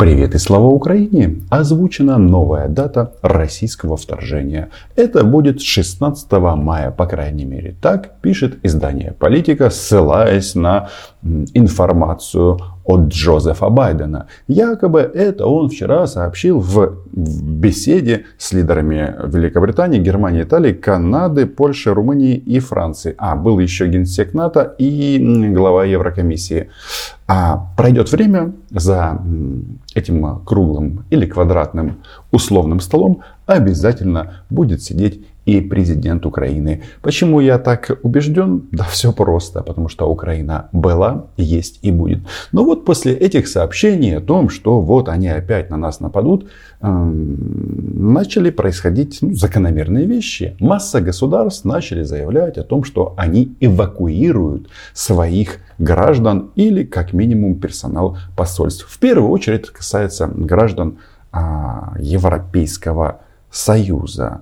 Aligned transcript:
Привет 0.00 0.34
и 0.34 0.38
слава 0.38 0.64
Украине! 0.64 1.42
Озвучена 1.50 2.16
новая 2.16 2.68
дата 2.68 3.12
российского 3.20 3.98
вторжения. 3.98 4.70
Это 4.96 5.24
будет 5.24 5.60
16 5.60 6.32
мая, 6.56 6.90
по 6.90 7.04
крайней 7.04 7.44
мере. 7.44 7.76
Так 7.82 8.18
пишет 8.22 8.60
издание 8.62 9.12
«Политика», 9.12 9.68
ссылаясь 9.68 10.54
на 10.54 10.88
информацию 11.52 12.60
от 12.90 13.08
Джозефа 13.08 13.70
Байдена. 13.70 14.26
Якобы 14.48 15.00
это 15.00 15.46
он 15.46 15.68
вчера 15.68 16.06
сообщил 16.06 16.58
в 16.60 16.96
беседе 17.12 18.24
с 18.36 18.52
лидерами 18.52 19.14
Великобритании, 19.26 20.00
Германии, 20.00 20.42
Италии, 20.42 20.72
Канады, 20.72 21.46
Польши, 21.46 21.94
Румынии 21.94 22.34
и 22.36 22.58
Франции. 22.58 23.14
А, 23.18 23.36
был 23.36 23.60
еще 23.60 23.86
генсек 23.86 24.34
НАТО 24.34 24.74
и 24.78 25.18
глава 25.54 25.84
Еврокомиссии. 25.84 26.68
А 27.28 27.68
пройдет 27.76 28.10
время 28.10 28.52
за 28.70 29.20
этим 29.94 30.40
круглым 30.44 31.04
или 31.10 31.26
квадратным 31.26 31.98
условным 32.32 32.80
столом 32.80 33.22
обязательно 33.46 34.42
будет 34.50 34.82
сидеть 34.82 35.24
и 35.50 35.60
президент 35.60 36.26
Украины. 36.26 36.82
Почему 37.02 37.40
я 37.40 37.58
так 37.58 37.98
убежден? 38.02 38.68
Да 38.70 38.84
все 38.84 39.12
просто, 39.12 39.62
потому 39.62 39.88
что 39.88 40.08
Украина 40.08 40.68
была, 40.72 41.24
есть 41.36 41.80
и 41.82 41.90
будет. 41.90 42.20
Но 42.52 42.64
вот 42.64 42.84
после 42.84 43.14
этих 43.14 43.48
сообщений 43.48 44.16
о 44.16 44.20
том, 44.20 44.48
что 44.48 44.80
вот 44.80 45.08
они 45.08 45.28
опять 45.28 45.70
на 45.70 45.76
нас 45.76 46.00
нападут, 46.00 46.48
эм, 46.82 48.12
начали 48.12 48.50
происходить 48.50 49.18
ну, 49.22 49.34
закономерные 49.34 50.06
вещи. 50.06 50.56
Масса 50.60 51.00
государств 51.00 51.64
начали 51.64 52.04
заявлять 52.04 52.56
о 52.56 52.62
том, 52.62 52.84
что 52.84 53.14
они 53.16 53.56
эвакуируют 53.60 54.68
своих 54.94 55.58
граждан 55.78 56.50
или 56.54 56.84
как 56.84 57.12
минимум 57.12 57.56
персонал 57.56 58.16
посольств. 58.36 58.86
В 58.88 58.98
первую 59.00 59.30
очередь 59.30 59.62
это 59.62 59.72
касается 59.72 60.28
граждан 60.28 60.98
а, 61.32 61.94
Европейского 61.98 63.20
Союза. 63.50 64.40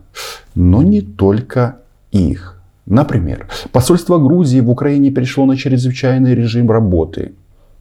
Но 0.55 0.82
не 0.82 1.00
только 1.00 1.77
их. 2.12 2.60
Например, 2.86 3.46
посольство 3.72 4.19
Грузии 4.19 4.60
в 4.60 4.70
Украине 4.70 5.10
перешло 5.10 5.44
на 5.46 5.56
чрезвычайный 5.56 6.34
режим 6.34 6.70
работы. 6.70 7.32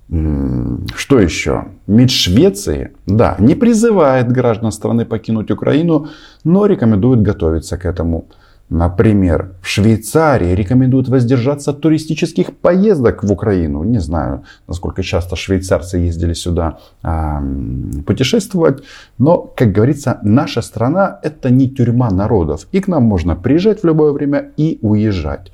Что 0.09 1.19
еще? 1.19 1.65
МИД 1.87 2.11
Швеции, 2.11 2.91
да, 3.05 3.35
не 3.39 3.55
призывает 3.55 4.31
граждан 4.31 4.71
страны 4.71 5.05
покинуть 5.05 5.51
Украину, 5.51 6.07
но 6.43 6.65
рекомендует 6.65 7.21
готовиться 7.21 7.77
к 7.77 7.85
этому. 7.85 8.25
Например, 8.69 9.53
в 9.61 9.67
Швейцарии 9.67 10.53
рекомендуют 10.53 11.07
воздержаться 11.07 11.71
от 11.71 11.79
туристических 11.79 12.53
поездок 12.57 13.23
в 13.23 13.31
Украину. 13.31 13.83
Не 13.83 13.99
знаю, 13.99 14.43
насколько 14.67 15.03
часто 15.03 15.37
швейцарцы 15.37 15.97
ездили 15.97 16.33
сюда 16.33 16.79
э, 17.01 18.01
путешествовать. 18.05 18.83
Но, 19.17 19.37
как 19.37 19.71
говорится, 19.71 20.19
наша 20.21 20.61
страна 20.61 21.19
это 21.23 21.49
не 21.49 21.69
тюрьма 21.69 22.11
народов. 22.11 22.67
И 22.73 22.81
к 22.81 22.89
нам 22.89 23.03
можно 23.03 23.37
приезжать 23.37 23.83
в 23.83 23.85
любое 23.85 24.11
время 24.11 24.51
и 24.57 24.79
уезжать. 24.81 25.51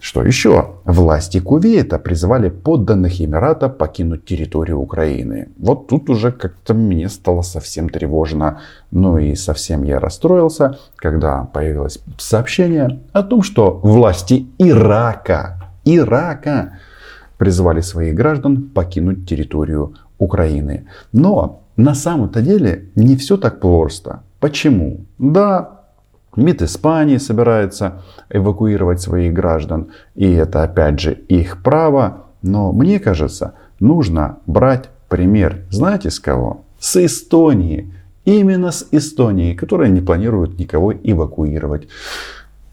Что 0.00 0.24
еще? 0.24 0.76
Власти 0.86 1.40
Кувейта 1.40 1.98
призвали 1.98 2.48
подданных 2.48 3.20
Эмирата 3.20 3.68
покинуть 3.68 4.24
территорию 4.24 4.80
Украины. 4.80 5.50
Вот 5.58 5.88
тут 5.88 6.08
уже 6.08 6.32
как-то 6.32 6.72
мне 6.72 7.08
стало 7.10 7.42
совсем 7.42 7.90
тревожно. 7.90 8.60
Ну 8.90 9.18
и 9.18 9.34
совсем 9.34 9.82
я 9.82 10.00
расстроился, 10.00 10.78
когда 10.96 11.44
появилось 11.44 11.98
сообщение 12.16 13.00
о 13.12 13.22
том, 13.22 13.42
что 13.42 13.78
власти 13.82 14.46
Ирака, 14.58 15.70
Ирака 15.84 16.78
призвали 17.36 17.82
своих 17.82 18.14
граждан 18.14 18.70
покинуть 18.70 19.28
территорию 19.28 19.96
Украины. 20.18 20.86
Но 21.12 21.62
на 21.76 21.94
самом-то 21.94 22.40
деле 22.40 22.88
не 22.94 23.16
все 23.16 23.36
так 23.36 23.60
просто. 23.60 24.22
Почему? 24.40 25.04
Да, 25.18 25.79
МИД 26.36 26.62
Испании 26.62 27.16
собирается 27.18 28.02
эвакуировать 28.28 29.00
своих 29.00 29.32
граждан. 29.32 29.88
И 30.14 30.30
это 30.32 30.62
опять 30.62 31.00
же 31.00 31.12
их 31.12 31.62
право. 31.62 32.26
Но 32.42 32.72
мне 32.72 33.00
кажется, 33.00 33.54
нужно 33.80 34.38
брать 34.46 34.88
пример. 35.08 35.64
Знаете 35.70 36.10
с 36.10 36.20
кого? 36.20 36.64
С 36.78 37.04
Эстонии. 37.04 37.92
Именно 38.24 38.70
с 38.70 38.86
Эстонии, 38.92 39.54
которая 39.54 39.88
не 39.88 40.00
планирует 40.00 40.58
никого 40.58 40.92
эвакуировать. 40.92 41.88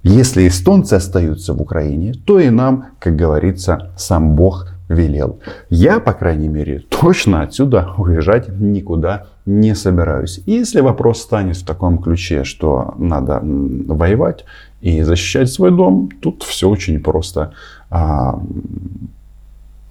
Если 0.04 0.48
эстонцы 0.48 0.94
остаются 0.94 1.54
в 1.54 1.62
Украине, 1.62 2.14
то 2.26 2.40
и 2.40 2.50
нам, 2.50 2.88
как 3.00 3.16
говорится, 3.16 3.92
сам 3.98 4.36
Бог 4.36 4.68
велел. 4.90 5.40
Я, 5.70 6.00
по 6.00 6.14
крайней 6.14 6.48
мере, 6.48 6.80
точно 6.90 7.42
отсюда 7.42 7.94
уезжать 7.98 8.48
никуда 8.50 9.28
не 9.46 9.76
собираюсь. 9.76 10.42
И 10.46 10.52
если 10.52 10.82
вопрос 10.82 11.22
станет 11.22 11.58
в 11.58 11.66
таком 11.66 12.00
ключе, 12.00 12.44
что 12.44 12.94
надо 12.98 13.40
воевать 13.42 14.46
и 14.82 15.02
защищать 15.04 15.52
свой 15.52 15.72
дом, 15.72 16.10
тут 16.22 16.44
все 16.44 16.70
очень 16.70 17.00
просто. 17.02 17.54
А, 17.90 18.40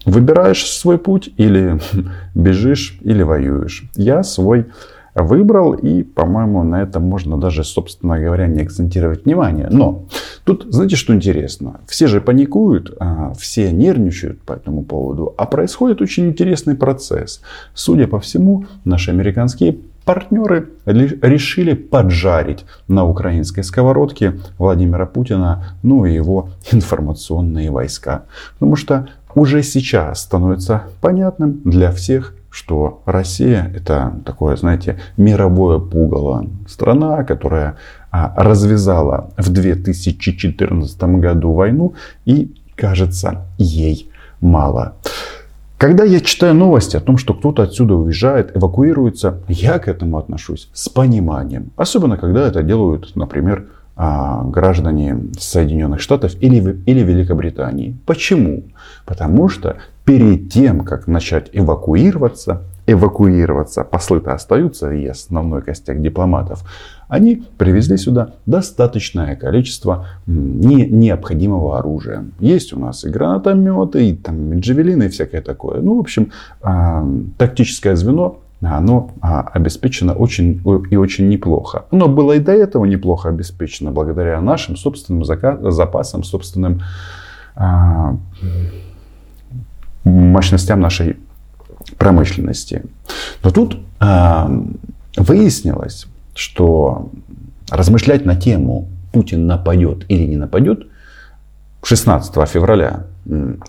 выбираешь 0.04 0.66
свой 0.70 0.98
путь 0.98 1.30
или 1.36 1.80
бежишь, 2.34 2.98
или 3.02 3.22
воюешь. 3.22 3.84
Я 3.96 4.22
свой 4.22 4.66
выбрал. 5.16 5.72
И, 5.72 6.02
по-моему, 6.02 6.62
на 6.62 6.82
этом 6.82 7.02
можно 7.04 7.38
даже, 7.38 7.64
собственно 7.64 8.20
говоря, 8.20 8.46
не 8.46 8.62
акцентировать 8.62 9.24
внимание. 9.24 9.68
Но 9.70 10.04
тут, 10.44 10.66
знаете, 10.68 10.96
что 10.96 11.14
интересно? 11.14 11.80
Все 11.86 12.06
же 12.06 12.20
паникуют, 12.20 12.94
а, 13.00 13.32
все 13.38 13.72
нервничают 13.72 14.40
по 14.42 14.52
этому 14.52 14.84
поводу. 14.84 15.34
А 15.36 15.46
происходит 15.46 16.00
очень 16.00 16.28
интересный 16.28 16.74
процесс. 16.74 17.40
Судя 17.74 18.06
по 18.06 18.20
всему, 18.20 18.66
наши 18.84 19.10
американские 19.10 19.78
партнеры 20.04 20.70
решили 20.86 21.74
поджарить 21.74 22.64
на 22.86 23.04
украинской 23.04 23.62
сковородке 23.62 24.38
Владимира 24.56 25.04
Путина, 25.04 25.76
ну 25.82 26.06
и 26.06 26.14
его 26.14 26.50
информационные 26.70 27.70
войска. 27.70 28.24
Потому 28.54 28.76
что 28.76 29.08
уже 29.34 29.62
сейчас 29.62 30.22
становится 30.22 30.84
понятным 31.00 31.60
для 31.64 31.90
всех, 31.90 32.35
что 32.50 33.02
Россия 33.04 33.72
это 33.74 34.14
такое, 34.24 34.56
знаете, 34.56 34.98
мировое 35.16 35.78
пугало. 35.78 36.46
Страна, 36.66 37.24
которая 37.24 37.76
а, 38.10 38.32
развязала 38.36 39.30
в 39.36 39.50
2014 39.50 41.02
году 41.02 41.52
войну 41.52 41.94
и, 42.24 42.54
кажется, 42.74 43.46
ей 43.58 44.10
мало. 44.40 44.94
Когда 45.78 46.04
я 46.04 46.20
читаю 46.20 46.54
новости 46.54 46.96
о 46.96 47.00
том, 47.00 47.18
что 47.18 47.34
кто-то 47.34 47.62
отсюда 47.62 47.94
уезжает, 47.94 48.56
эвакуируется, 48.56 49.40
я 49.48 49.78
к 49.78 49.88
этому 49.88 50.16
отношусь 50.16 50.70
с 50.72 50.88
пониманием. 50.88 51.70
Особенно, 51.76 52.16
когда 52.16 52.48
это 52.48 52.62
делают, 52.62 53.14
например, 53.14 53.66
граждане 53.96 55.18
Соединенных 55.38 56.00
Штатов 56.00 56.32
или, 56.40 56.82
или 56.84 57.00
Великобритании. 57.00 57.96
Почему? 58.04 58.64
Потому 59.06 59.48
что 59.48 59.76
перед 60.04 60.50
тем, 60.50 60.80
как 60.80 61.06
начать 61.06 61.48
эвакуироваться, 61.52 62.62
эвакуироваться, 62.86 63.84
послы-то 63.84 64.34
остаются 64.34 64.92
и 64.92 65.06
основной 65.06 65.62
костяк 65.62 66.00
дипломатов, 66.00 66.62
они 67.08 67.44
привезли 67.58 67.96
сюда 67.96 68.34
достаточное 68.46 69.34
количество 69.34 70.06
не, 70.26 70.86
необходимого 70.86 71.78
оружия. 71.78 72.26
Есть 72.38 72.72
у 72.72 72.78
нас 72.78 73.04
и 73.04 73.08
гранатометы, 73.08 74.10
и 74.10 74.14
там 74.14 74.60
джавелины, 74.60 75.04
и 75.04 75.08
всякое 75.08 75.40
такое. 75.40 75.80
Ну, 75.80 75.96
в 75.96 76.00
общем, 76.00 76.32
э, 76.62 77.02
тактическое 77.38 77.96
звено 77.96 78.40
оно 78.60 79.10
а, 79.20 79.42
обеспечено 79.42 80.14
очень 80.14 80.62
и 80.90 80.96
очень 80.96 81.28
неплохо. 81.28 81.84
Оно 81.90 82.08
было 82.08 82.32
и 82.32 82.38
до 82.38 82.52
этого 82.52 82.84
неплохо 82.86 83.28
обеспечено 83.28 83.90
благодаря 83.90 84.40
нашим 84.40 84.76
собственным 84.76 85.24
запасам, 85.24 86.24
собственным 86.24 86.82
а, 87.54 88.16
мощностям 90.04 90.80
нашей 90.80 91.18
промышленности. 91.98 92.84
Но 93.42 93.50
тут 93.50 93.78
а, 94.00 94.50
выяснилось, 95.16 96.06
что 96.34 97.10
размышлять 97.70 98.24
на 98.24 98.36
тему 98.36 98.88
Путин 99.12 99.46
нападет 99.46 100.04
или 100.08 100.24
не 100.24 100.36
нападет 100.36 100.86
16 101.86 102.48
февраля 102.48 103.04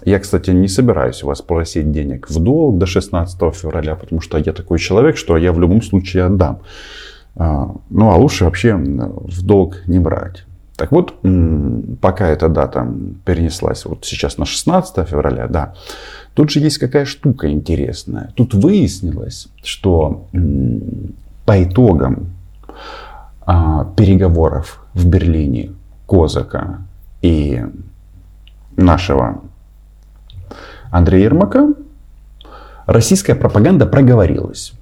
я, 0.06 0.20
кстати, 0.20 0.50
не 0.50 0.68
собираюсь 0.68 1.24
у 1.24 1.28
вас 1.28 1.42
просить 1.42 1.92
денег 1.92 2.30
в 2.30 2.40
долг 2.40 2.80
до 2.80 2.88
16 2.88 3.40
февраля, 3.54 3.96
потому 3.96 4.22
что 4.22 4.40
я 4.40 4.54
такой 4.54 4.80
человек, 4.80 5.18
что 5.18 5.38
я 5.38 5.52
в 5.52 5.60
любом 5.60 5.84
случае 5.84 6.26
отдам. 6.26 6.62
А, 7.36 7.70
ну, 7.90 8.10
а 8.10 8.16
лучше 8.16 8.46
вообще 8.46 8.76
в 8.76 9.44
долг 9.44 9.84
не 9.86 10.00
брать. 10.00 10.46
Так 10.76 10.92
вот, 10.92 11.14
пока 12.02 12.28
эта 12.30 12.50
дата 12.50 12.88
перенеслась 13.24 13.86
вот 13.86 14.06
сейчас 14.06 14.40
на 14.40 14.46
16 14.46 15.08
февраля, 15.08 15.48
да, 15.48 15.74
тут 16.34 16.50
же 16.50 16.60
есть 16.60 16.80
какая 16.80 17.06
штука 17.06 17.52
интересная. 17.52 18.32
Тут 18.36 18.56
выяснилось, 18.56 19.48
что 19.64 20.28
по 21.46 21.64
итогам 21.64 22.32
а, 23.46 23.86
переговоров 23.96 24.86
в 24.96 25.08
Берлине 25.08 25.72
Козака 26.08 26.82
и 27.22 27.64
нашего 28.78 29.42
Андрея 30.92 31.26
Ермака, 31.26 31.74
Российская 32.86 33.36
пропаганда 33.36 33.86
проговорилась. 33.86 34.74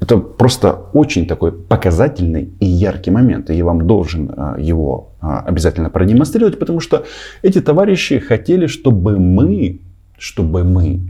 Это 0.00 0.18
просто 0.18 0.72
очень 0.92 1.26
такой 1.26 1.50
показательный 1.50 2.52
и 2.60 2.66
яркий 2.66 3.10
момент. 3.10 3.48
И 3.48 3.54
я 3.54 3.64
вам 3.64 3.86
должен 3.86 4.30
а, 4.36 4.56
его 4.58 5.12
а, 5.22 5.40
обязательно 5.40 5.88
продемонстрировать, 5.88 6.58
потому 6.58 6.80
что 6.80 7.06
эти 7.40 7.62
товарищи 7.62 8.18
хотели, 8.18 8.66
чтобы 8.66 9.18
мы, 9.18 9.80
чтобы 10.18 10.62
мы 10.62 11.00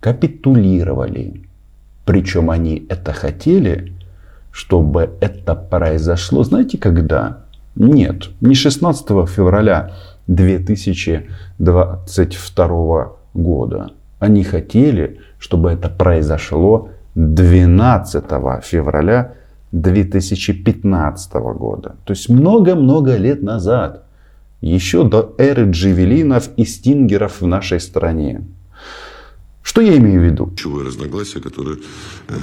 капитулировали. 0.00 1.44
Причем 2.04 2.50
они 2.50 2.84
это 2.90 3.14
хотели, 3.14 3.94
чтобы 4.50 5.10
это 5.20 5.54
произошло, 5.54 6.44
знаете, 6.44 6.76
когда? 6.76 7.44
Нет, 7.74 8.28
не 8.42 8.54
16 8.54 9.06
февраля 9.28 9.92
2022 10.26 13.12
года. 13.34 13.92
Они 14.18 14.42
хотели, 14.44 15.20
чтобы 15.38 15.70
это 15.70 15.88
произошло 15.88 16.90
12 17.14 18.24
февраля 18.62 19.34
2015 19.72 21.34
года. 21.34 21.96
То 22.04 22.12
есть 22.12 22.28
много-много 22.28 23.16
лет 23.16 23.42
назад. 23.42 24.04
Еще 24.60 25.06
до 25.06 25.34
эры 25.36 25.70
джевелинов 25.70 26.48
и 26.56 26.64
стингеров 26.64 27.40
в 27.40 27.46
нашей 27.46 27.80
стране. 27.80 28.44
Что 29.62 29.80
я 29.80 29.96
имею 29.96 30.20
в 30.20 30.24
виду? 30.24 30.46
Ключевое 30.46 30.86
разногласие, 30.86 31.42
которое 31.42 31.78
э, 32.28 32.34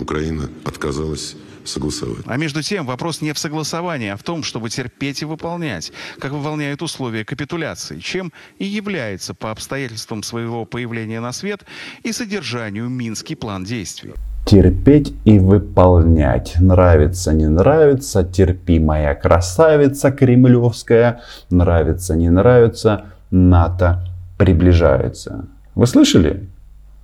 Украина 0.00 0.44
отказалась 0.64 1.36
согласовать. 1.68 2.24
А 2.26 2.36
между 2.36 2.62
тем 2.62 2.86
вопрос 2.86 3.20
не 3.20 3.32
в 3.32 3.38
согласовании, 3.38 4.08
а 4.08 4.16
в 4.16 4.22
том, 4.22 4.42
чтобы 4.42 4.70
терпеть 4.70 5.22
и 5.22 5.24
выполнять, 5.24 5.92
как 6.18 6.32
выполняют 6.32 6.82
условия 6.82 7.24
капитуляции, 7.24 7.98
чем 7.98 8.32
и 8.58 8.64
является 8.64 9.34
по 9.34 9.50
обстоятельствам 9.50 10.22
своего 10.22 10.64
появления 10.64 11.20
на 11.20 11.32
свет 11.32 11.64
и 12.02 12.12
содержанию 12.12 12.88
Минский 12.88 13.34
план 13.34 13.64
действий. 13.64 14.14
Терпеть 14.46 15.12
и 15.24 15.38
выполнять. 15.38 16.54
Нравится, 16.58 17.34
не 17.34 17.48
нравится, 17.48 18.24
терпи, 18.24 18.78
моя 18.78 19.14
красавица 19.14 20.10
кремлевская. 20.10 21.20
Нравится, 21.50 22.16
не 22.16 22.30
нравится, 22.30 23.04
НАТО 23.30 24.04
приближается. 24.38 25.46
Вы 25.74 25.86
слышали? 25.86 26.48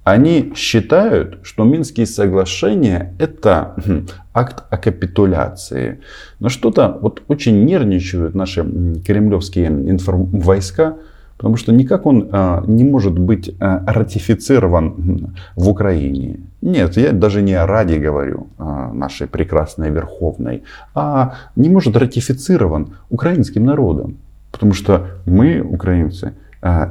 Они 0.05 0.53
считают, 0.55 1.39
что 1.43 1.65
Минские 1.65 2.07
соглашения 2.07 3.15
это 3.19 3.75
хм, 3.85 4.07
акт 4.35 4.65
о 4.69 4.77
капитуляции. 4.77 6.01
Но 6.41 6.51
что-то 6.51 6.99
вот 7.01 7.23
очень 7.29 7.65
нервничают 7.65 8.35
наши 8.35 8.63
кремлевские 9.07 9.69
информ- 9.69 10.29
войска, 10.41 10.97
потому 11.39 11.57
что 11.57 11.73
никак 11.73 12.05
он 12.05 12.29
а, 12.33 12.63
не 12.67 12.85
может 12.85 13.19
быть 13.19 13.57
а, 13.61 13.83
ратифицирован 13.87 15.35
в 15.57 15.71
Украине. 15.71 16.41
Нет, 16.61 16.99
я 16.99 17.13
даже 17.13 17.41
не 17.41 17.55
о 17.55 17.67
Раде 17.67 17.99
говорю, 17.99 18.49
а, 18.59 18.93
нашей 18.93 19.27
прекрасной 19.27 19.91
Верховной, 19.91 20.65
а 20.95 21.37
не 21.57 21.71
может 21.71 21.97
ратифицирован 21.97 22.97
украинским 23.09 23.65
народом. 23.65 24.19
Потому 24.53 24.75
что 24.75 25.07
мы, 25.27 25.61
украинцы, 25.63 26.35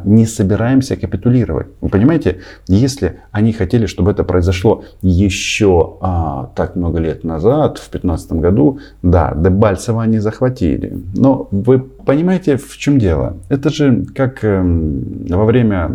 не 0.06 0.28
собираемся 0.28 0.96
капитулировать. 0.96 1.68
Вы 1.82 1.90
понимаете, 1.90 2.42
если 2.68 3.22
они 3.32 3.54
хотели, 3.54 3.88
чтобы 3.88 4.12
это 4.12 4.24
произошло 4.24 4.84
еще 5.02 5.98
а, 6.00 6.52
так 6.56 6.76
много 6.76 7.00
лет 7.00 7.24
назад, 7.24 7.80
в 7.80 7.90
2015 7.90 8.34
году, 8.34 8.80
да, 9.02 9.34
Дебальцево 9.36 10.04
они 10.04 10.20
захватили. 10.20 10.94
Но 11.16 11.48
вы 11.50 11.80
понимаете, 11.80 12.58
в 12.58 12.78
чем 12.78 13.00
дело? 13.00 13.38
Это 13.50 13.72
же 13.72 14.06
как 14.16 14.44
э, 14.44 14.62
во 14.62 15.46
время 15.46 15.90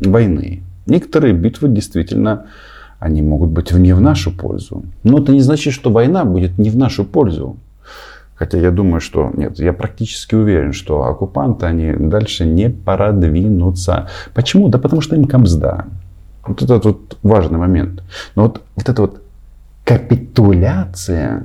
войны. 0.00 0.62
Некоторые 0.86 1.34
битвы 1.34 1.68
действительно 1.68 2.46
они 2.98 3.22
могут 3.22 3.50
быть 3.50 3.70
не 3.72 3.92
в 3.94 4.00
нашу 4.00 4.36
пользу. 4.36 4.82
Но 5.04 5.18
это 5.18 5.30
не 5.30 5.40
значит, 5.40 5.72
что 5.72 5.90
война 5.90 6.24
будет 6.24 6.58
не 6.58 6.70
в 6.70 6.76
нашу 6.76 7.04
пользу. 7.04 7.56
Хотя 8.42 8.58
я 8.58 8.72
думаю, 8.72 9.00
что 9.00 9.30
нет, 9.36 9.60
я 9.60 9.72
практически 9.72 10.34
уверен, 10.34 10.72
что 10.72 11.04
оккупанты, 11.04 11.64
они 11.64 11.92
дальше 11.92 12.44
не 12.44 12.70
продвинутся. 12.70 14.08
Почему? 14.34 14.68
Да 14.68 14.78
потому 14.78 15.00
что 15.00 15.14
им 15.14 15.26
камзда. 15.26 15.84
Вот 16.44 16.60
это 16.60 16.80
вот 16.82 17.18
важный 17.22 17.60
момент. 17.60 18.02
Но 18.34 18.42
вот, 18.42 18.62
вот 18.74 18.88
эта 18.88 19.00
вот 19.00 19.22
капитуляция, 19.84 21.44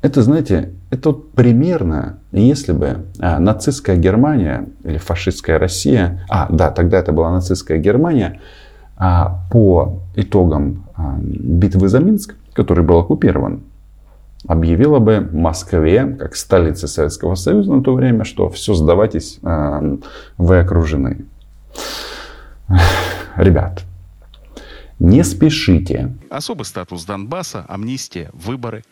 это, 0.00 0.22
знаете, 0.22 0.70
это 0.90 1.10
вот 1.10 1.30
примерно, 1.30 2.18
если 2.32 2.72
бы 2.72 3.06
а, 3.20 3.38
нацистская 3.38 3.94
Германия 3.96 4.66
или 4.82 4.98
фашистская 4.98 5.60
Россия, 5.60 6.26
а, 6.28 6.48
да, 6.50 6.72
тогда 6.72 6.98
это 6.98 7.12
была 7.12 7.30
нацистская 7.30 7.78
Германия, 7.78 8.40
а, 8.96 9.44
по 9.52 10.00
итогам 10.16 10.86
а, 10.96 11.14
битвы 11.20 11.88
за 11.88 12.00
Минск, 12.00 12.34
который 12.52 12.82
был 12.82 12.98
оккупирован, 12.98 13.60
объявила 14.46 14.98
бы 14.98 15.20
Москве, 15.32 16.06
как 16.18 16.36
столице 16.36 16.88
Советского 16.88 17.34
Союза 17.34 17.72
на 17.72 17.82
то 17.82 17.94
время, 17.94 18.24
что 18.24 18.48
все, 18.50 18.74
сдавайтесь, 18.74 19.38
э, 19.42 19.96
вы 20.38 20.58
окружены. 20.58 21.24
Ребят, 23.36 23.82
не 25.02 25.24
спешите. 25.24 26.12
Особый 26.30 26.64
статус 26.64 27.04
Донбасса, 27.04 27.64
амнистия, 27.68 28.30
выборы. 28.34 28.84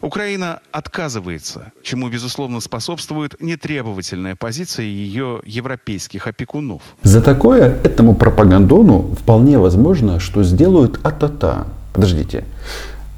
Украина 0.00 0.58
отказывается, 0.72 1.70
чему, 1.84 2.08
безусловно, 2.08 2.58
способствует 2.58 3.40
нетребовательная 3.40 4.34
позиция 4.34 4.86
ее 4.86 5.42
европейских 5.44 6.26
опекунов. 6.26 6.82
За 7.04 7.22
такое 7.22 7.78
этому 7.84 8.16
пропагандону 8.16 9.14
вполне 9.16 9.58
возможно, 9.58 10.18
что 10.18 10.42
сделают 10.42 10.98
а-та-та. 11.04 11.68
Подождите, 11.92 12.44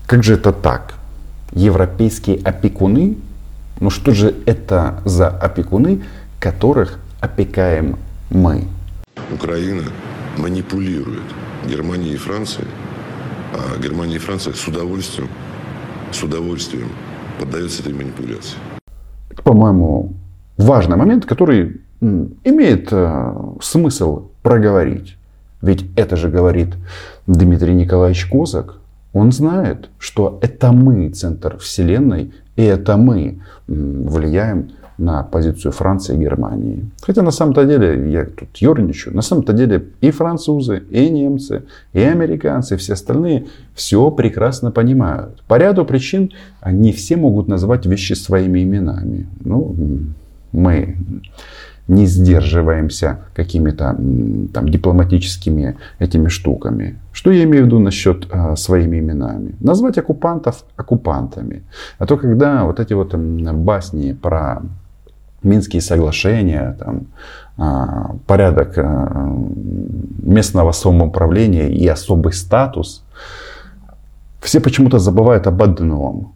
как 0.06 0.23
же 0.23 0.34
это 0.34 0.52
так? 0.52 0.96
Европейские 1.56 2.38
опекуны. 2.44 3.17
Ну 3.81 3.91
что 3.91 4.12
же 4.12 4.35
это 4.44 5.00
за 5.05 5.29
опекуны, 5.29 6.05
которых 6.38 7.00
опекаем 7.20 7.97
мы? 8.31 8.64
Украина 9.32 9.82
манипулирует 10.37 11.23
Германией 11.67 12.14
и 12.14 12.19
Францией, 12.19 12.69
а 13.55 13.81
Германия 13.81 14.17
и 14.17 14.19
Франция 14.19 14.53
с 14.53 14.69
удовольствием, 14.69 15.29
с 16.12 16.23
удовольствием 16.23 16.91
поддаются 17.41 17.82
этой 17.82 17.94
манипуляции. 17.94 18.59
Это, 19.31 19.43
по-моему, 19.43 20.12
важный 20.59 20.97
момент, 20.97 21.25
который 21.25 21.81
имеет 22.00 22.88
э, 22.93 23.35
смысл 23.62 24.29
проговорить. 24.43 25.17
Ведь 25.62 25.87
это 25.97 26.17
же 26.17 26.29
говорит 26.29 26.75
Дмитрий 27.26 27.75
Николаевич 27.75 28.26
Козак, 28.26 28.79
он 29.17 29.33
знает, 29.33 29.89
что 29.99 30.39
это 30.43 30.73
мы 30.73 31.09
центр 31.09 31.57
Вселенной, 31.57 32.35
и 32.57 32.62
это 32.62 32.99
мы 32.99 33.40
влияем 33.67 34.73
на 34.99 35.23
позицию 35.23 35.73
Франции 35.73 36.14
и 36.17 36.19
Германии. 36.19 36.85
Хотя 37.00 37.23
на 37.23 37.31
самом-то 37.31 37.64
деле, 37.64 38.12
я 38.12 38.26
тут 38.26 38.55
ерничаю, 38.57 39.17
на 39.17 39.23
самом-то 39.23 39.55
деле 39.55 39.87
и 40.02 40.11
французы, 40.11 40.83
и 40.90 41.09
немцы, 41.09 41.62
и 41.95 42.00
американцы, 42.00 42.75
и 42.75 42.76
все 42.76 42.93
остальные 42.93 43.47
все 43.75 44.11
прекрасно 44.11 44.71
понимают. 44.71 45.43
По 45.49 45.57
ряду 45.59 45.87
причин 45.87 46.31
они 46.61 46.93
все 46.93 47.17
могут 47.17 47.49
назвать 47.49 47.87
вещи 47.87 48.12
своими 48.12 48.64
именами. 48.64 49.26
Ну, 49.45 49.75
мы 50.52 50.97
не 51.88 52.07
сдерживаемся 52.07 53.21
какими-то 53.35 53.97
там 54.52 54.69
дипломатическими 54.69 55.76
этими 55.99 56.28
штуками. 56.28 56.99
Что 57.12 57.31
я 57.31 57.45
имею 57.45 57.64
в 57.64 57.66
виду 57.66 57.78
насчет 57.78 58.26
э, 58.31 58.57
своими 58.57 58.99
именами? 58.99 59.55
Назвать 59.61 59.99
оккупантов 59.99 60.64
оккупантами. 60.76 61.62
А 61.99 62.07
то 62.07 62.16
когда 62.16 62.64
вот 62.64 62.81
эти 62.81 62.93
вот 62.93 63.14
басни 63.14 64.12
про 64.12 64.62
Минские 65.43 65.81
соглашения, 65.81 66.76
там, 66.78 67.07
э, 67.57 68.16
порядок 68.26 68.76
э, 68.76 69.37
местного 70.23 70.73
самоуправления 70.73 71.69
и 71.69 71.87
особый 71.87 72.33
статус, 72.33 73.05
все 74.40 74.61
почему-то 74.61 74.99
забывают 74.99 75.47
об 75.47 75.62
одном. 75.62 76.33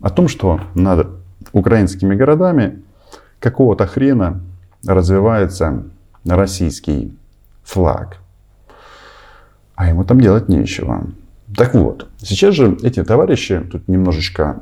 О 0.00 0.10
том, 0.10 0.28
что 0.28 0.60
над 0.74 1.08
украинскими 1.52 2.14
городами 2.14 2.82
какого-то 3.40 3.86
хрена 3.86 4.40
развивается 4.86 5.84
российский 6.24 7.16
флаг. 7.62 8.18
А 9.74 9.88
ему 9.88 10.04
там 10.04 10.20
делать 10.20 10.48
нечего. 10.48 11.06
Так 11.56 11.74
вот, 11.74 12.08
сейчас 12.18 12.54
же 12.54 12.76
эти 12.82 13.02
товарищи 13.04 13.60
тут 13.70 13.88
немножечко 13.88 14.60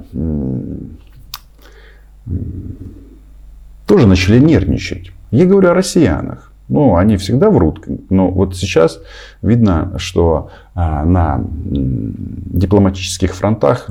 тоже 3.87 4.07
начали 4.07 4.38
нервничать. 4.38 5.12
Я 5.31 5.47
говорю 5.47 5.71
о 5.71 5.75
россиянах. 5.75 6.52
Ну, 6.69 6.97
они 6.97 7.17
всегда 7.17 7.50
врут. 7.50 7.85
Но 8.09 8.31
вот 8.31 8.57
сейчас 8.57 9.00
видно, 9.43 9.93
что 9.99 10.50
а, 10.75 11.05
на 11.05 11.45
дипломатических 11.55 13.35
фронтах 13.35 13.91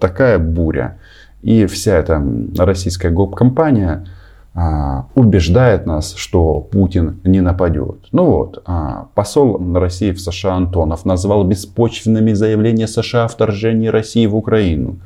такая 0.00 0.38
буря. 0.38 0.98
И 1.42 1.64
вся 1.66 1.96
эта 1.96 2.22
российская 2.58 3.10
гоп-компания 3.10 4.06
а, 4.52 5.06
убеждает 5.14 5.86
нас, 5.86 6.14
что 6.14 6.60
Путин 6.60 7.20
не 7.24 7.40
нападет. 7.40 8.06
Ну 8.10 8.24
вот, 8.24 8.62
а, 8.66 9.06
посол 9.14 9.60
России 9.74 10.10
в 10.10 10.20
США 10.20 10.54
Антонов 10.54 11.04
назвал 11.04 11.44
беспочвенными 11.44 12.32
заявления 12.32 12.88
США 12.88 13.24
о 13.24 13.28
вторжении 13.28 13.88
России 13.88 14.26
в 14.26 14.34
Украину. 14.34 14.96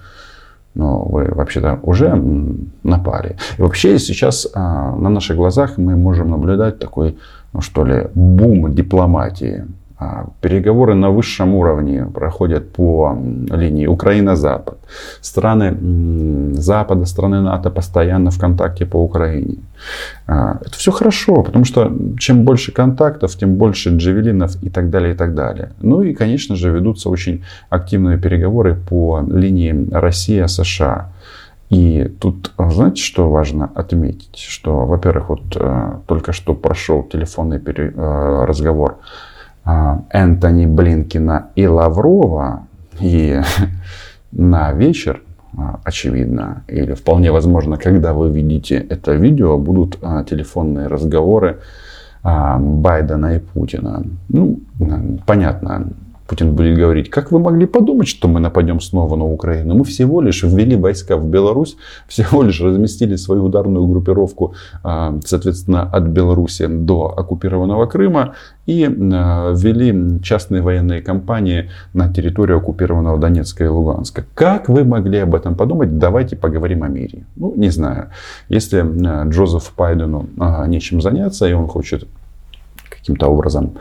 Но 0.74 1.02
вы 1.02 1.26
вообще-то 1.26 1.78
уже 1.82 2.20
напали. 2.82 3.36
И 3.58 3.62
вообще 3.62 3.98
сейчас 3.98 4.48
а, 4.54 4.96
на 4.96 5.10
наших 5.10 5.36
глазах 5.36 5.76
мы 5.76 5.94
можем 5.94 6.30
наблюдать 6.30 6.78
такой, 6.78 7.18
ну 7.52 7.60
что 7.60 7.84
ли, 7.84 8.08
бум 8.14 8.74
дипломатии. 8.74 9.66
А, 10.04 10.26
переговоры 10.40 10.94
на 10.94 11.10
высшем 11.10 11.54
уровне 11.54 12.04
проходят 12.04 12.72
по 12.72 13.16
линии 13.50 13.86
Украина-Запад. 13.86 14.78
Страны 15.20 16.54
Запада, 16.54 17.06
страны 17.06 17.40
НАТО 17.40 17.70
постоянно 17.70 18.30
в 18.30 18.38
контакте 18.38 18.86
по 18.86 18.98
Украине. 18.98 19.56
А, 20.26 20.58
это 20.60 20.76
все 20.76 20.92
хорошо, 20.92 21.42
потому 21.42 21.64
что 21.64 21.92
чем 22.18 22.44
больше 22.44 22.72
контактов, 22.72 23.34
тем 23.36 23.54
больше 23.54 23.96
джавелинов 23.96 24.62
и 24.62 24.68
так 24.68 24.90
далее, 24.90 25.14
и 25.14 25.16
так 25.16 25.34
далее. 25.34 25.70
Ну 25.80 26.02
и, 26.02 26.12
конечно 26.14 26.56
же, 26.56 26.70
ведутся 26.70 27.08
очень 27.08 27.42
активные 27.70 28.18
переговоры 28.18 28.74
по 28.74 29.24
линии 29.26 29.88
Россия-США. 29.90 31.08
И 31.70 32.12
тут, 32.20 32.52
знаете, 32.58 33.02
что 33.02 33.30
важно 33.30 33.70
отметить? 33.74 34.36
Что, 34.36 34.84
во-первых, 34.86 35.28
вот 35.30 35.56
э, 35.56 35.92
только 36.06 36.32
что 36.32 36.54
прошел 36.54 37.02
телефонный 37.02 37.58
пере, 37.58 37.92
э, 37.96 38.44
разговор 38.46 38.98
Энтони 39.64 40.66
Блинкина 40.66 41.48
и 41.54 41.66
Лаврова. 41.66 42.66
И 43.00 43.40
на 44.32 44.72
вечер, 44.72 45.22
а, 45.56 45.80
очевидно, 45.84 46.64
или 46.68 46.94
вполне 46.94 47.32
возможно, 47.32 47.76
когда 47.76 48.12
вы 48.12 48.30
видите 48.30 48.76
это 48.76 49.12
видео, 49.12 49.58
будут 49.58 49.98
а, 50.02 50.24
телефонные 50.24 50.88
разговоры 50.88 51.58
Байдена 52.22 53.36
и 53.36 53.38
Путина. 53.38 54.02
Ну, 54.30 54.60
понятно, 55.26 55.90
Путин 56.26 56.54
будет 56.54 56.78
говорить, 56.78 57.10
как 57.10 57.32
вы 57.32 57.38
могли 57.38 57.66
подумать, 57.66 58.08
что 58.08 58.28
мы 58.28 58.40
нападем 58.40 58.80
снова 58.80 59.14
на 59.16 59.24
Украину? 59.26 59.74
Мы 59.74 59.84
всего 59.84 60.22
лишь 60.22 60.42
ввели 60.42 60.74
войска 60.74 61.16
в 61.16 61.26
Беларусь, 61.26 61.76
всего 62.08 62.42
лишь 62.42 62.60
разместили 62.60 63.16
свою 63.16 63.44
ударную 63.44 63.86
группировку, 63.86 64.54
а, 64.82 65.18
соответственно, 65.24 65.82
от 65.82 66.04
Беларуси 66.04 66.66
до 66.66 67.12
оккупированного 67.16 67.86
Крыма 67.86 68.34
и 68.66 68.84
а, 68.86 69.52
ввели 69.54 70.20
частные 70.22 70.62
военные 70.62 71.02
компании 71.02 71.70
на 71.92 72.12
территорию 72.12 72.58
оккупированного 72.58 73.18
Донецка 73.18 73.64
и 73.64 73.68
Луганска. 73.68 74.24
Как 74.34 74.68
вы 74.70 74.84
могли 74.84 75.18
об 75.18 75.34
этом 75.34 75.54
подумать? 75.54 75.98
Давайте 75.98 76.36
поговорим 76.36 76.82
о 76.84 76.88
мире. 76.88 77.26
Ну, 77.36 77.52
не 77.54 77.68
знаю. 77.68 78.08
Если 78.48 78.78
а, 78.78 79.28
Джозеф 79.28 79.72
Пайдену 79.76 80.28
нечем 80.66 81.02
заняться, 81.02 81.46
и 81.46 81.52
он 81.52 81.66
хочет 81.66 82.06
каким-то 83.04 83.26
образом 83.28 83.74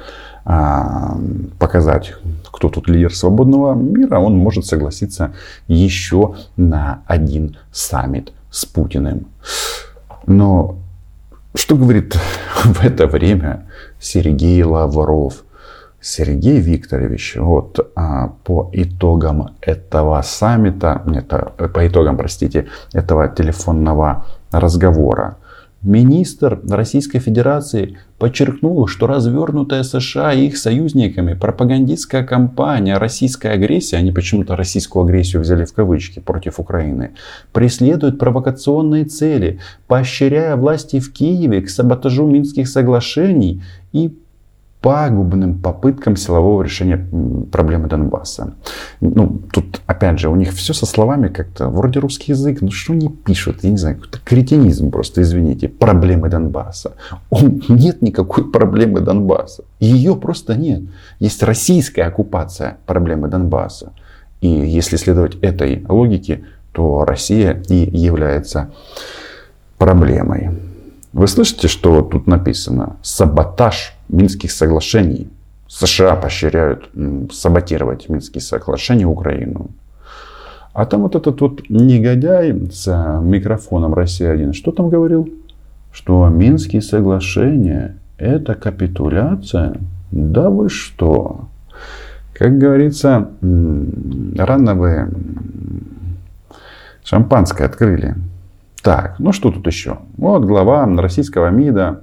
а, 0.43 1.17
показать, 1.57 2.13
кто 2.51 2.67
тут 2.67 2.89
лидер 2.89 3.15
свободного 3.15 3.73
мира, 3.73 4.19
он 4.19 4.37
может 4.37 4.65
согласиться 4.65 5.33
еще 5.67 6.35
на 6.57 7.03
один 7.07 7.55
саммит 7.71 8.33
с 8.51 8.65
Путиным. 8.65 9.27
Но 10.25 10.75
что 11.55 11.77
говорит 11.77 12.15
в 12.65 12.83
это 12.83 13.07
время 13.07 13.65
Сергей 14.01 14.61
Лавров? 14.63 15.45
Сергей 16.01 16.59
Викторович, 16.59 17.37
вот 17.37 17.79
а, 17.95 18.33
по 18.43 18.69
итогам 18.73 19.55
этого 19.61 20.21
саммита, 20.21 21.01
это, 21.07 21.53
по 21.69 21.87
итогам, 21.87 22.17
простите, 22.17 22.67
этого 22.91 23.29
телефонного 23.29 24.25
разговора, 24.51 25.37
Министр 25.83 26.61
Российской 26.69 27.19
Федерации 27.19 27.97
подчеркнул, 28.17 28.87
что 28.87 29.05
развернутая 29.05 29.83
США 29.83 30.31
и 30.31 30.47
их 30.47 30.57
союзниками 30.57 31.33
пропагандистская 31.33 32.23
кампания 32.23 32.97
российской 32.97 33.47
агрессии, 33.47 33.97
они 33.97 34.13
почему-то 34.13 34.55
российскую 34.55 35.03
агрессию 35.03 35.41
взяли 35.41 35.65
в 35.65 35.73
кавычки 35.73 36.19
против 36.19 36.57
Украины, 36.57 37.11
преследует 37.51 38.17
провокационные 38.17 39.03
цели, 39.03 39.59
поощряя 39.87 40.55
власти 40.55 41.01
в 41.01 41.11
Киеве 41.11 41.61
к 41.61 41.69
саботажу 41.69 42.25
Минских 42.27 42.69
соглашений 42.69 43.61
и 43.91 44.17
пагубным 44.83 45.59
попыткам 45.59 46.17
силового 46.17 46.61
решения 46.61 46.97
проблемы 47.53 47.87
Донбасса. 47.87 48.53
Ну, 48.99 49.39
тут, 49.53 49.79
опять 49.87 50.19
же, 50.19 50.27
у 50.27 50.35
них 50.35 50.51
все 50.51 50.73
со 50.73 50.85
словами 50.85 51.29
как-то, 51.29 51.69
вроде 51.69 51.99
русский 51.99 52.33
язык, 52.33 52.59
ну 52.59 52.69
что 52.69 52.91
они 52.91 53.07
пишут, 53.07 53.63
я 53.63 53.69
не 53.69 53.77
знаю, 53.77 53.95
какой-то 53.95 54.19
кретинизм 54.25 54.91
просто, 54.91 55.21
извините, 55.21 55.69
проблемы 55.69 56.27
Донбасса. 56.27 56.91
Нет 57.69 58.01
никакой 58.01 58.51
проблемы 58.51 58.99
Донбасса. 58.99 59.63
Ее 59.79 60.17
просто 60.17 60.57
нет. 60.57 60.81
Есть 61.19 61.41
российская 61.43 62.03
оккупация 62.03 62.75
проблемы 62.85 63.29
Донбасса. 63.29 63.93
И 64.41 64.49
если 64.49 64.97
следовать 64.97 65.35
этой 65.35 65.85
логике, 65.87 66.43
то 66.73 67.05
Россия 67.05 67.63
и 67.69 67.75
является 67.97 68.71
проблемой. 69.77 70.49
Вы 71.13 71.27
слышите, 71.27 71.67
что 71.67 72.01
тут 72.01 72.27
написано? 72.27 72.97
Саботаж 73.03 73.93
Минских 74.13 74.51
соглашений. 74.51 75.27
США 75.67 76.15
поощряют 76.15 76.89
саботировать 77.31 78.09
Минские 78.09 78.41
соглашения 78.41 79.07
Украину. 79.07 79.71
А 80.73 80.85
там 80.85 81.01
вот 81.01 81.15
этот 81.15 81.41
вот 81.41 81.69
негодяй 81.69 82.69
с 82.71 82.87
микрофоном 83.21 83.93
Россия-1, 83.93 84.53
что 84.53 84.71
там 84.71 84.89
говорил? 84.89 85.29
Что 85.91 86.27
Минские 86.29 86.81
соглашения 86.81 87.97
это 88.17 88.53
капитуляция? 88.53 89.77
Да 90.11 90.49
вы 90.49 90.69
что? 90.69 91.47
Как 92.33 92.57
говорится, 92.57 93.29
рано 93.41 94.75
вы 94.75 95.07
шампанское 97.03 97.65
открыли. 97.65 98.15
Так, 98.83 99.15
ну 99.17 99.31
что 99.31 99.51
тут 99.51 99.65
еще? 99.67 99.99
Вот 100.17 100.43
глава 100.43 100.85
российского 100.97 101.49
МИДа 101.49 102.01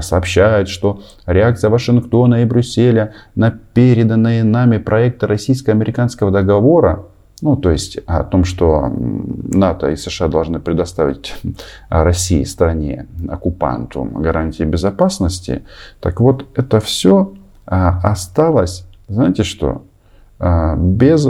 сообщает, 0.00 0.68
что 0.68 1.02
реакция 1.26 1.70
Вашингтона 1.70 2.42
и 2.42 2.44
Брюсселя 2.44 3.14
на 3.34 3.50
переданные 3.50 4.44
нами 4.44 4.78
проекты 4.78 5.26
российско-американского 5.26 6.30
договора, 6.30 7.06
ну, 7.42 7.56
то 7.56 7.70
есть 7.70 7.98
о 8.06 8.22
том, 8.24 8.44
что 8.44 8.92
НАТО 8.94 9.90
и 9.90 9.96
США 9.96 10.28
должны 10.28 10.60
предоставить 10.60 11.34
России, 11.88 12.44
стране, 12.44 13.06
оккупанту 13.28 14.04
гарантии 14.04 14.64
безопасности, 14.64 15.62
так 16.00 16.20
вот, 16.20 16.46
это 16.54 16.80
все 16.80 17.32
а, 17.66 18.00
осталось, 18.02 18.86
знаете 19.08 19.42
что, 19.42 19.84
а, 20.38 20.76
без 20.76 21.28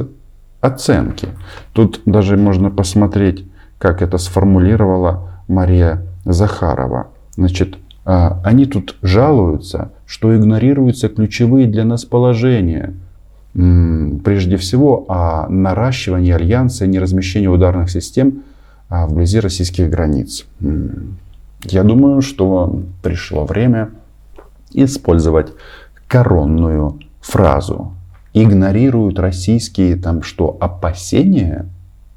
оценки. 0.61 1.29
Тут 1.73 2.01
даже 2.05 2.37
можно 2.37 2.71
посмотреть 2.71 3.47
как 3.81 4.03
это 4.03 4.19
сформулировала 4.19 5.41
Мария 5.49 6.07
Захарова. 6.27 7.09
Значит, 7.35 7.77
а, 7.77 7.79
они 8.05 8.67
тут 8.67 8.97
жалуются, 9.03 9.93
что 10.07 10.37
игнорируются 10.37 11.09
ключевые 11.09 11.67
для 11.67 11.85
нас 11.85 12.05
положения. 12.05 12.95
Прежде 13.53 14.57
всего, 14.57 15.05
о 15.09 15.49
наращивании 15.49 16.33
альянса 16.33 16.85
и 16.85 16.89
неразмещении 16.89 17.49
ударных 17.49 17.91
систем 17.91 18.43
а, 18.89 19.07
вблизи 19.07 19.41
российских 19.41 19.91
границ. 19.91 20.47
Я 21.65 21.83
думаю, 21.83 22.23
что 22.23 22.83
пришло 23.03 23.45
время 23.45 23.91
использовать 24.73 25.53
коронную 26.09 26.99
фразу. 27.21 27.93
Игнорируют 28.33 29.19
российские 29.19 29.97
там 29.97 30.23
что, 30.23 30.57
опасения? 30.61 31.67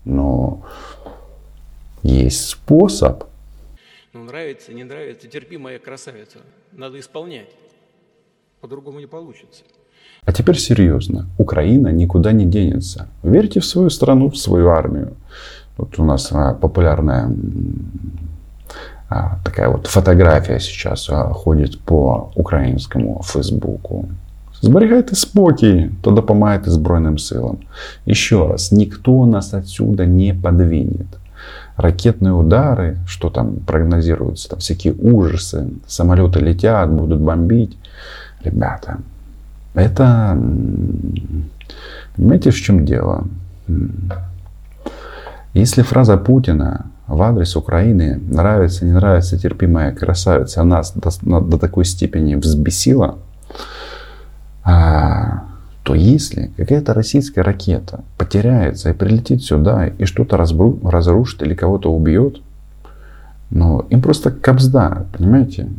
Но 0.05 0.61
есть 2.03 2.49
способ. 2.49 3.23
Ну, 4.13 4.25
нравится, 4.25 4.71
не 4.73 4.83
нравится, 4.83 5.27
терпи, 5.27 5.57
моя 5.57 5.79
красавица. 5.79 6.37
Надо 6.71 6.99
исполнять. 6.99 7.49
По-другому 8.61 8.99
не 8.99 9.07
получится. 9.07 9.63
А 10.23 10.31
теперь 10.31 10.59
серьезно. 10.59 11.25
Украина 11.39 11.87
никуда 11.87 12.31
не 12.31 12.45
денется. 12.45 13.07
Верьте 13.23 13.59
в 13.59 13.65
свою 13.65 13.89
страну, 13.89 14.29
в 14.29 14.37
свою 14.37 14.69
армию. 14.69 15.13
Вот 15.77 15.97
у 15.97 16.03
нас 16.05 16.31
а, 16.31 16.53
популярная 16.53 17.35
а, 19.09 19.39
такая 19.43 19.69
вот 19.69 19.87
фотография 19.87 20.59
сейчас 20.59 21.09
а, 21.09 21.33
ходит 21.33 21.79
по 21.79 22.31
украинскому 22.35 23.21
фейсбуку. 23.23 24.07
Зберігайте 24.61 25.15
спокій, 25.15 25.89
то 26.01 26.11
допомагайте 26.11 26.71
Збройним 26.71 27.17
силам. 27.17 27.57
Еще 28.05 28.47
раз, 28.47 28.71
никто 28.71 29.25
нас 29.25 29.53
отсюда 29.53 30.05
не 30.05 30.33
подвинет 30.33 31.07
ракетные 31.75 32.33
удары, 32.33 32.97
что 33.07 33.29
там 33.29 33.57
прогнозируется, 33.57 34.49
там 34.49 34.59
всякие 34.59 34.93
ужасы, 34.93 35.69
самолеты 35.87 36.39
летят, 36.39 36.89
будут 36.89 37.19
бомбить. 37.19 37.77
Ребята, 38.43 38.99
это, 39.73 40.37
понимаете, 42.15 42.51
в 42.51 42.55
чем 42.55 42.85
дело? 42.85 43.25
Если 45.53 45.81
фраза 45.81 46.17
Путина 46.17 46.87
в 47.07 47.21
адрес 47.21 47.55
Украины 47.55 48.19
нравится, 48.29 48.85
не 48.85 48.91
нравится, 48.91 49.37
терпимая 49.37 49.93
красавица, 49.93 50.63
нас 50.63 50.93
до, 50.95 51.41
до 51.41 51.57
такой 51.57 51.85
степени 51.85 52.35
взбесила, 52.35 53.17
а, 54.63 55.43
то 55.83 55.95
если 55.95 56.51
какая-то 56.57 56.93
российская 56.93 57.41
ракета 57.41 58.03
потеряется 58.17 58.89
и 58.89 58.93
прилетит 58.93 59.43
сюда 59.43 59.87
и 59.87 60.05
что-то 60.05 60.37
разрушит 60.37 61.41
или 61.41 61.53
кого-то 61.53 61.93
убьет, 61.93 62.41
ну, 63.49 63.81
им 63.89 64.01
просто 64.01 64.31
капзда, 64.31 65.05
понимаете? 65.15 65.69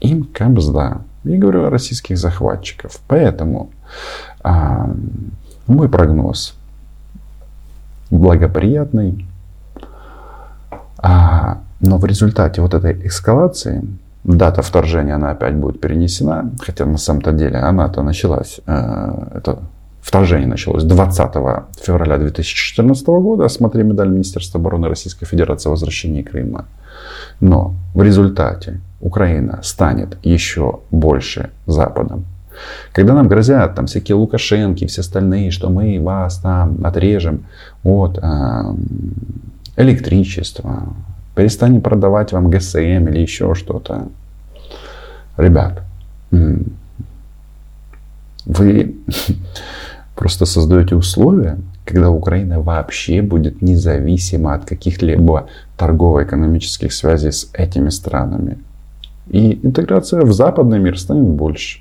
Им 0.00 0.24
капзда. 0.24 1.02
Я 1.24 1.38
говорю 1.38 1.64
о 1.64 1.70
российских 1.70 2.18
захватчиков. 2.18 2.98
Поэтому 3.06 3.70
а, 4.42 4.90
мой 5.66 5.88
прогноз 5.88 6.54
благоприятный. 8.10 9.26
А, 10.98 11.60
но 11.80 11.98
в 11.98 12.04
результате 12.04 12.60
вот 12.62 12.74
этой 12.74 13.06
эскалации 13.06 13.84
дата 14.24 14.62
вторжения, 14.62 15.14
она 15.14 15.30
опять 15.30 15.54
будет 15.54 15.80
перенесена. 15.80 16.50
Хотя 16.60 16.86
на 16.86 16.98
самом-то 16.98 17.32
деле 17.32 17.58
она-то 17.58 18.02
началась, 18.02 18.60
э, 18.66 19.12
это 19.34 19.58
вторжение 20.02 20.48
началось 20.48 20.84
20 20.84 21.34
февраля 21.82 22.18
2014 22.18 23.06
года. 23.06 23.48
Смотри 23.48 23.82
медаль 23.82 24.08
Министерства 24.08 24.60
обороны 24.60 24.88
Российской 24.88 25.26
Федерации 25.26 25.68
о 25.68 25.72
возвращении 25.72 26.22
Крыма. 26.22 26.64
Но 27.40 27.74
в 27.94 28.02
результате 28.02 28.80
Украина 29.00 29.60
станет 29.62 30.18
еще 30.22 30.80
больше 30.90 31.50
Западом. 31.66 32.24
Когда 32.92 33.14
нам 33.14 33.28
грозят 33.28 33.74
там 33.74 33.86
всякие 33.86 34.16
Лукашенки, 34.16 34.86
все 34.86 35.00
остальные, 35.00 35.50
что 35.50 35.70
мы 35.70 35.98
вас 36.00 36.38
там 36.38 36.84
отрежем 36.84 37.46
от 37.84 38.18
э, 38.18 38.74
электричества, 39.76 40.88
перестанем 41.40 41.80
продавать 41.80 42.32
вам 42.32 42.50
ГСМ 42.50 43.08
или 43.08 43.20
еще 43.20 43.54
что-то. 43.54 44.08
Ребят, 45.38 45.82
вы 48.44 48.94
просто 50.14 50.44
создаете 50.44 50.96
условия, 50.96 51.56
когда 51.86 52.10
Украина 52.10 52.60
вообще 52.60 53.22
будет 53.22 53.62
независима 53.62 54.52
от 54.52 54.66
каких-либо 54.66 55.48
торгово-экономических 55.78 56.92
связей 56.92 57.32
с 57.32 57.48
этими 57.54 57.88
странами. 57.88 58.58
И 59.28 59.60
интеграция 59.62 60.20
в 60.20 60.34
западный 60.34 60.78
мир 60.78 60.98
станет 60.98 61.24
больше. 61.24 61.80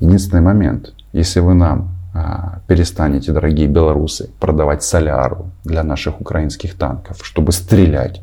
Единственный 0.00 0.42
момент, 0.42 0.92
если 1.14 1.40
вы 1.40 1.54
нам 1.54 1.94
а, 2.12 2.58
перестанете, 2.66 3.32
дорогие 3.32 3.68
белорусы, 3.68 4.28
продавать 4.38 4.82
соляру 4.82 5.46
для 5.64 5.82
наших 5.82 6.20
украинских 6.20 6.74
танков, 6.74 7.20
чтобы 7.22 7.52
стрелять 7.52 8.20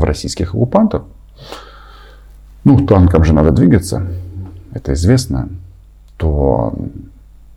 в 0.00 0.04
российских 0.04 0.54
оккупантов, 0.54 1.04
ну, 2.64 2.86
танкам 2.86 3.24
же 3.24 3.32
надо 3.32 3.52
двигаться, 3.52 4.06
это 4.72 4.92
известно, 4.92 5.48
то 6.16 6.74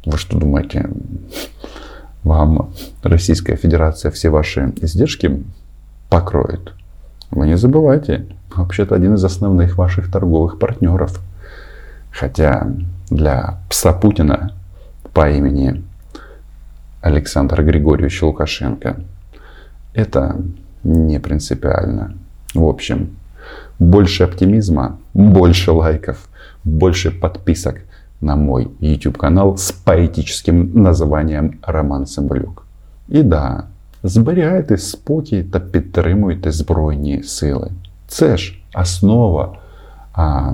вы 0.06 0.18
что 0.18 0.38
думаете, 0.38 0.90
вам 2.24 2.74
Российская 3.02 3.56
Федерация 3.56 4.12
все 4.12 4.30
ваши 4.30 4.74
издержки 4.82 5.44
покроет? 6.10 6.74
Вы 7.32 7.48
не 7.48 7.58
забывайте, 7.58 8.28
вообще-то 8.56 8.96
один 8.96 9.16
из 9.16 9.24
основных 9.24 9.78
ваших 9.78 10.12
торговых 10.12 10.60
партнеров. 10.60 11.20
Хотя 12.12 12.68
для 13.10 13.60
пса 13.70 13.92
Путина 13.92 14.54
по 15.14 15.30
имени 15.30 15.84
Александр 17.02 17.64
Григорьевич 17.64 18.22
Лукашенко 18.22 18.98
это 19.94 20.38
не 20.84 21.20
принципиально. 21.20 22.18
В 22.54 22.66
общем, 22.66 23.08
больше 23.80 24.24
оптимизма, 24.24 24.98
больше 25.14 25.72
лайков, 25.72 26.30
больше 26.64 27.12
подписок 27.12 27.76
на 28.22 28.36
мой 28.36 28.68
YouTube 28.82 29.18
канал 29.18 29.58
з 29.58 29.72
поетическим 29.72 30.72
названием 30.74 31.54
Роман 31.62 32.06
Цимбалюк. 32.06 32.66
І 33.10 33.24
да, 33.24 33.64
зберігайте 34.04 34.78
спокій 34.78 35.44
та 35.44 35.60
підтримуйте 35.60 36.52
Збройні 36.52 37.24
Сили. 37.24 37.72
Це 38.08 38.38
ж 38.38 38.60
основа 38.76 39.58
а, 40.14 40.52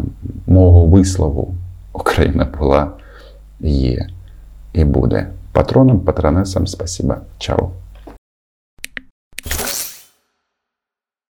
мого 0.48 0.86
вислову. 0.86 1.56
Україна 1.94 2.48
була, 2.60 2.92
є 3.60 4.08
і 4.74 4.86
буде. 4.86 5.28
Патроном, 5.52 6.00
патронесам 6.00 6.68
спасибо. 6.68 7.16
Чао. 7.38 7.70